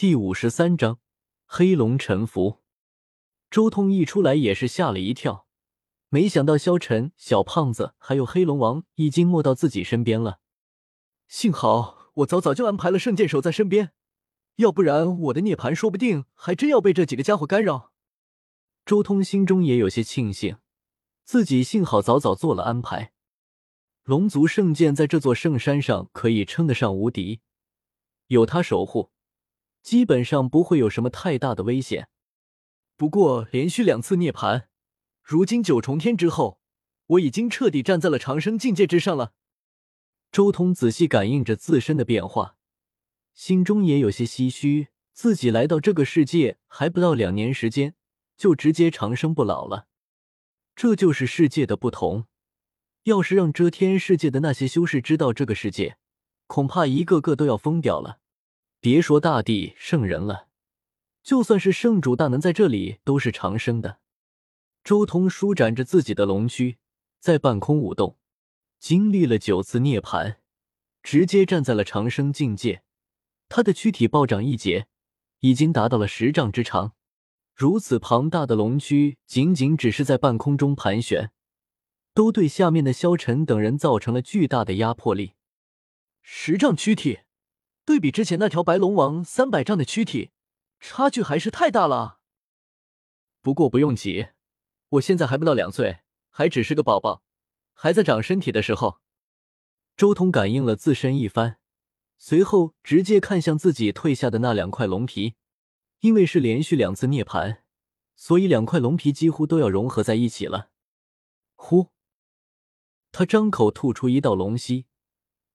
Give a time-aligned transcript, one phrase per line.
[0.00, 0.98] 第五十三章
[1.44, 2.62] 黑龙沉浮。
[3.50, 5.46] 周通一出来也是吓了一跳，
[6.08, 10.40] 没想到萧晨、小胖子还有黑龙王已经没到自己身边了。
[11.28, 13.92] 幸好我早早就安排了圣剑守在身边，
[14.56, 17.92] 要不然我的涅槃说不定还真要被这几个家伙干扰。
[18.86, 20.56] 周通心中也有些庆幸，
[21.24, 23.12] 自己幸好早早做了安排。
[24.04, 27.42] 龙族圣剑在这座圣山上可以称得上无敌。
[28.28, 29.10] 有他守护，
[29.82, 32.08] 基本上不会有什么太大的危险。
[32.96, 34.64] 不过连续两次涅槃，
[35.22, 36.60] 如今九重天之后，
[37.06, 39.32] 我已经彻底站在了长生境界之上了。
[40.30, 42.56] 周通仔细感应着自身的变化，
[43.34, 44.88] 心中也有些唏嘘。
[45.12, 47.94] 自己来到这个世界还不到两年时间，
[48.36, 49.86] 就直接长生不老了。
[50.74, 52.26] 这就是世界的不同。
[53.02, 55.96] 要是让遮天世界的那些修士知道这个世界，
[56.46, 58.19] 恐怕一个个都要疯掉了。
[58.82, 60.48] 别说大帝圣人了，
[61.22, 63.98] 就算是圣主大能在这里都是长生的。
[64.82, 66.78] 周通舒展着自己的龙躯，
[67.18, 68.16] 在半空舞动，
[68.78, 70.36] 经历了九次涅槃，
[71.02, 72.82] 直接站在了长生境界。
[73.50, 74.86] 他的躯体暴涨一截，
[75.40, 76.94] 已经达到了十丈之长。
[77.54, 81.32] 如此庞大的龙躯，仅仅只是在半空中盘旋，
[82.14, 85.34] 都对下面的萧晨等人造成了巨大的压迫力。
[86.22, 87.18] 十丈躯体。
[87.90, 90.30] 对比之前那条白龙王三百丈的躯体，
[90.78, 92.20] 差距还是太大了。
[93.40, 94.28] 不过不用急，
[94.90, 97.24] 我现在还不到两岁，还只是个宝宝，
[97.72, 99.00] 还在长身体的时候。
[99.96, 101.58] 周通感应了自身一番，
[102.16, 105.34] 随后直接看向自己退下的那两块龙皮，
[105.98, 107.62] 因为是连续两次涅槃，
[108.14, 110.70] 所以两块龙皮几乎都要融合在一起了。
[111.56, 111.88] 呼，
[113.10, 114.86] 他张口吐出一道龙息。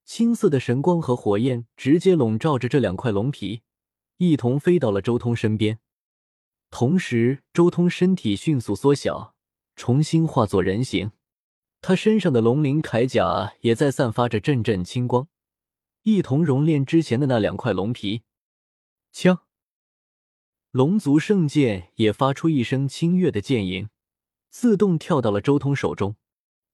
[0.06, 3.64] 青色的神光和火焰直接笼罩着这两块龙皮，
[4.17, 5.80] 一同飞到了周通身边。
[6.70, 9.36] 同时，周通身体迅速缩小，
[9.75, 11.12] 重新化作人形。
[11.81, 15.28] 他身上的龙鳞铠甲也在散发着阵阵青光，
[16.03, 18.22] 一同熔炼之前的那两块龙皮。
[19.12, 19.40] 枪，
[20.69, 23.90] 龙族圣剑也发出一声清越的剑吟，
[24.50, 26.16] 自动跳到了周通手中。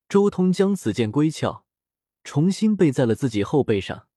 [0.10, 1.64] 周通将此剑归鞘。
[2.24, 4.08] 重新背在了自己后背上。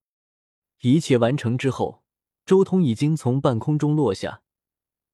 [0.81, 2.04] 一切完成之后，
[2.44, 4.42] 周通已经从半空中落下，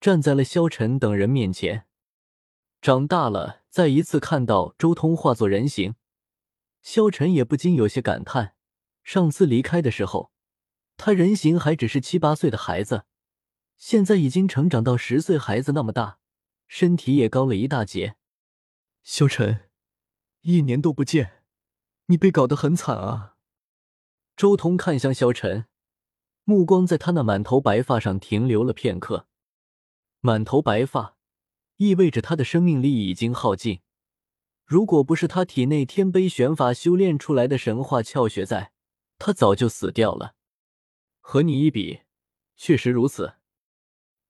[0.00, 1.86] 站在了萧晨等人面前。
[2.80, 5.94] 长大了，再一次看到周通化作人形，
[6.82, 8.54] 萧晨也不禁有些感叹：
[9.04, 10.32] 上次离开的时候，
[10.96, 13.04] 他人形还只是七八岁的孩子，
[13.76, 16.18] 现在已经成长到十岁孩子那么大，
[16.66, 18.16] 身体也高了一大截。
[19.02, 19.68] 萧晨，
[20.40, 21.39] 一年都不见。
[22.10, 23.36] 你被搞得很惨啊！
[24.36, 25.66] 周通看向萧晨，
[26.42, 29.28] 目光在他那满头白发上停留了片刻。
[30.18, 31.16] 满头白发
[31.76, 33.82] 意味着他的生命力已经耗尽。
[34.64, 38.72] 如果不是他体内天碑玄法修炼出来的神话窍穴在，
[39.16, 40.34] 他早就死掉了。
[41.20, 42.00] 和你一比，
[42.56, 43.34] 确实如此。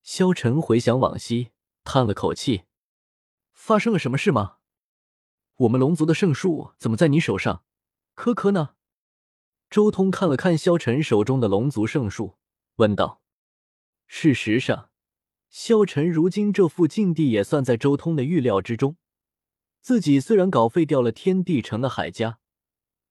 [0.03, 1.53] 萧晨回想往昔，
[1.85, 2.65] 叹了口气
[3.53, 4.59] ：“发生了什么事吗？
[5.57, 7.65] 我们龙族的圣树怎么在你手上？”
[8.21, 8.75] 科科呢？
[9.71, 12.37] 周通看了看萧晨手中的龙族圣树，
[12.77, 13.23] 问道
[14.07, 14.91] ：“事实上，
[15.49, 18.99] 萧晨如今这副境地也算在周通的预料之中。
[19.81, 22.41] 自己虽然搞废掉了天地城的海家，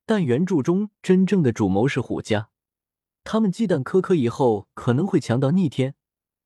[0.06, 2.50] 但原著中真正的主谋是虎家。
[3.24, 5.96] 他们忌惮科科以后可能会强到逆天，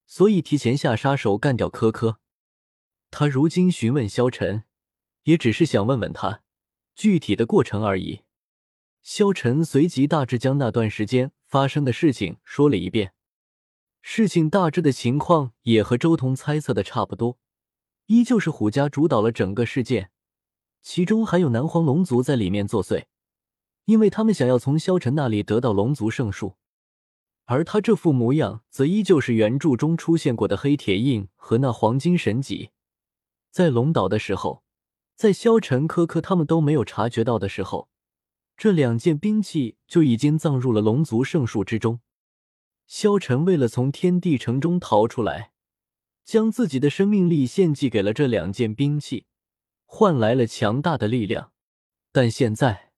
[0.07, 2.19] 所以提前下杀手干掉科科。
[3.11, 4.65] 他如今询问萧晨，
[5.25, 6.41] 也只是想问问他
[6.95, 8.23] 具体的过程而已。”
[9.05, 13.13] 萧晨随即大致将那段时间发生的事情说了一遍，
[14.01, 17.37] 事情大致的情况也和周通猜测的差不多，
[18.07, 20.11] 依旧是虎家主导了整个事件，
[20.81, 23.05] 其中还有南荒龙族在里面作祟，
[23.85, 26.57] 因为他们想要从萧晨那里得到龙族圣树，
[27.45, 32.71] 而他这副模样则依旧是原著中出现过的黑铁印和那黄金神戟，
[33.51, 34.65] 在龙岛的时候，
[35.15, 37.91] 在萧晨、科科他们都没有察觉到的时候。
[38.57, 42.01] 这两件兵器就已经葬入了龙族圣树之中。
[42.87, 45.53] 萧晨为了从天地城中逃出来，
[46.25, 49.27] 将自己的生命力献祭给了这两件兵器，
[49.85, 51.53] 换来了强大的力量。
[52.13, 52.93] 但现在，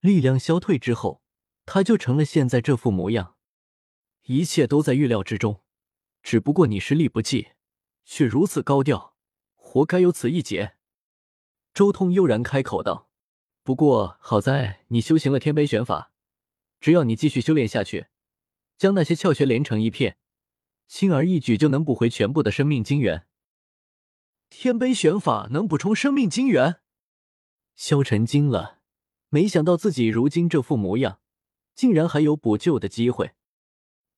[0.00, 1.22] 力量消退之后，
[1.64, 3.36] 他就成了现在这副模样。
[4.24, 5.62] 一切都在预料之中，
[6.22, 7.52] 只不过你实力不济，
[8.04, 9.16] 却如此高调，
[9.54, 10.76] 活该有此一劫。
[11.72, 13.08] 周通悠然开口道。
[13.62, 16.10] 不过好在你修行了天杯玄法，
[16.80, 18.08] 只要你继续修炼下去，
[18.76, 20.16] 将那些窍穴连成一片，
[20.88, 23.26] 轻而易举就能补回全部的生命精元。
[24.50, 26.80] 天杯玄法能补充生命精元？
[27.76, 28.80] 萧晨惊了，
[29.28, 31.20] 没想到自己如今这副模样，
[31.74, 33.32] 竟然还有补救的机会。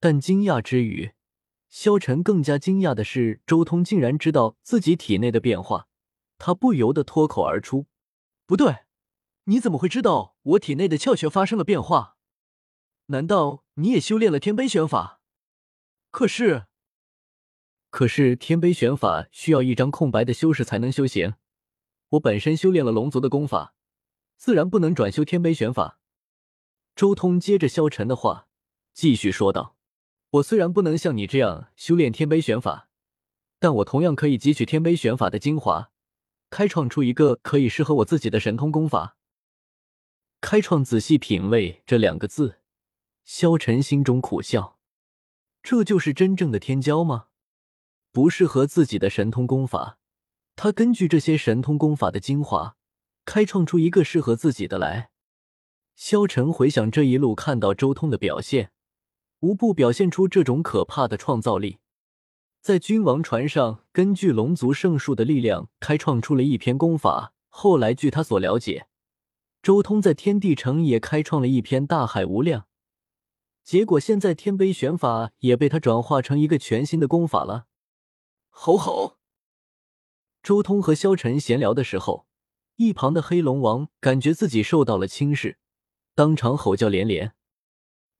[0.00, 1.12] 但惊讶之余，
[1.69, 5.88] 萧晨更加惊讶的是，周通竟然知道自己体内的变化。
[6.38, 7.87] 他不由得脱口而出
[8.44, 8.83] ：“不对，
[9.44, 12.17] 你怎么会知道我体内的窍穴发生了变化？
[13.06, 15.20] 难道你也修炼了天杯玄法？
[16.11, 16.67] 可是……”
[17.91, 21.35] 可是天杯玄法需要一张空白的修士才能修行，
[22.11, 23.75] 我本身修炼了龙族的功法，
[24.37, 26.00] 自然不能转修天杯玄法。
[26.97, 28.49] 周通接着萧晨的话
[28.93, 29.76] 继续说道
[30.31, 32.88] ：“我虽然不能像你这样修炼天杯玄法，
[33.58, 35.93] 但我同样可以汲取天杯玄法的精华，
[36.50, 39.17] 开创出一个可以适合我自己的神通功法。”
[40.46, 42.58] 开创，仔细品味这两个字，
[43.25, 44.79] 萧晨心中苦笑：
[45.62, 47.29] 这就是真正的天骄吗？
[48.12, 49.96] 不适合自己的神通功法，
[50.55, 52.76] 他根据这些神通功法的精华，
[53.25, 55.08] 开创出一个适合自己的来。
[55.94, 58.70] 萧晨回想这一路看到周通的表现，
[59.40, 61.79] 无不表现出这种可怕的创造力。
[62.61, 67.32] 在君王船上，根据龙族圣树的力量开创出了一篇功法。
[67.49, 68.88] 后来，据他所了解，
[69.64, 72.66] 周通在天地城也开创了一篇大海无量。
[73.62, 77.64] 结果，现在天碑玄法也被他转化成一个全新的功法了。
[78.50, 79.16] 吼吼！
[80.43, 82.26] 周通和萧晨闲聊的时候，
[82.76, 85.56] 一旁的黑龙王感觉自己受到了轻视，
[86.14, 87.32] 当场吼叫连连：“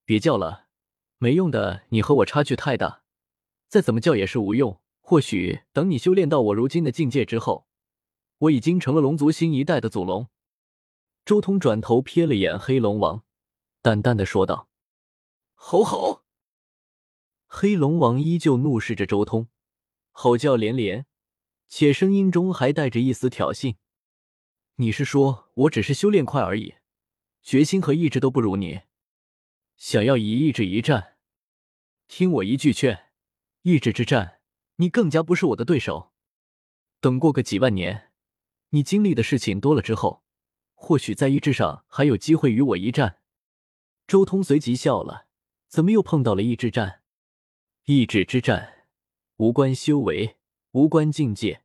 [0.07, 0.69] 别叫了，
[1.19, 1.83] 没用的！
[1.91, 3.03] 你和我差距太大，
[3.69, 4.81] 再怎么叫也是无用。
[5.03, 7.67] 或许等你修炼到我如今的境界之后，
[8.39, 10.29] 我已经成了龙族新一代的祖龙。”
[11.25, 13.25] 周通转头瞥了眼黑龙王，
[13.81, 14.69] 淡淡的说道
[15.55, 16.25] ：“吼吼！”
[17.47, 19.49] 黑龙王依旧怒视着周通。
[20.11, 21.07] 吼叫连连，
[21.67, 23.77] 且声音中还带着一丝挑衅。
[24.77, 26.75] 你是说我只是修炼快而已，
[27.43, 28.83] 决心和意志都不如你？
[29.77, 31.17] 想要以意志一战？
[32.07, 33.11] 听我一句劝，
[33.63, 34.41] 意志之战，
[34.77, 36.13] 你更加不是我的对手。
[37.01, 38.13] 等过个几万年，
[38.71, 40.24] 你经历的事情多了之后，
[40.85, 43.21] 或许在意志上还有机会与我一战。
[44.07, 45.27] 周通随即笑了，
[45.67, 47.01] 怎么又碰到了意志战？
[47.87, 48.85] 意志之战。
[49.37, 50.37] 无关修为，
[50.73, 51.65] 无关境界，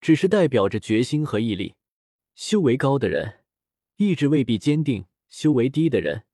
[0.00, 1.76] 只是代表着决心和毅力。
[2.34, 3.44] 修为高的人，
[3.98, 6.26] 意志未必坚定；修为低的人，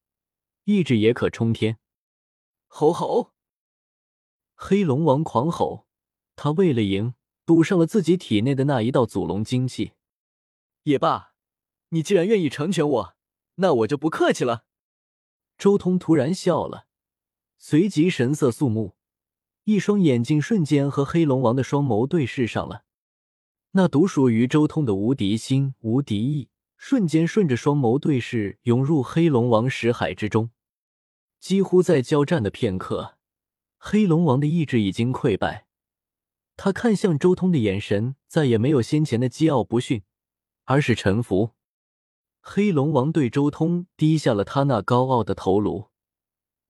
[0.65, 1.79] 意志也可冲天。
[2.67, 3.35] 吼吼！
[4.55, 5.87] 黑龙王狂吼，
[6.35, 7.15] 他为了赢，
[7.45, 9.93] 赌上了自己体内的那一道祖龙精气。
[10.85, 11.32] 也罢，
[11.95, 13.17] 你既然愿意成全我，
[13.57, 14.65] 那我就不客气了。
[15.59, 16.87] 周通突然笑了，
[17.59, 18.97] 随即神色肃穆。
[19.65, 22.85] 一双眼睛瞬间和黑龙王的双眸对视上了，
[23.73, 30.51] 那独属于周通的无敌心、无敌意，瞬间顺着双眸对视涌入黑龙王识海之中。
[31.39, 33.19] 几乎在交战的片刻，
[33.77, 35.67] 黑龙王的意志已经溃败，
[36.57, 40.03] 他看向周通的眼神再也没有先前的桀骜不驯，
[40.65, 41.51] 而是臣服。
[42.45, 45.91] 黑龙王对周通低下了他那高傲的头颅。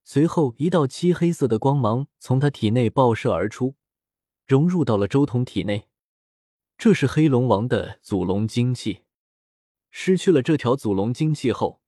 [0.05, 3.75] 随后，一道漆黑色的光芒从他体内爆射而出，
[4.47, 5.89] 融入到了周通体内。
[6.77, 9.05] 这是黑龙王的祖龙精气。
[9.91, 11.81] 失去了这条祖龙精气后，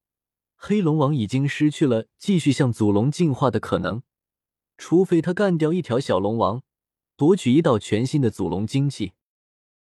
[0.56, 4.02] 黑龙王已经失去了继续向祖龙进化的可能，
[4.78, 6.62] 除非他干掉一条小龙王，
[7.16, 9.12] 夺取一道全新的祖龙精气。